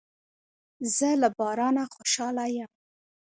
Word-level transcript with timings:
زه 0.95 1.09
له 1.21 1.29
بارانه 1.37 1.83
خوشاله 1.93 2.45
یم. 2.57 2.71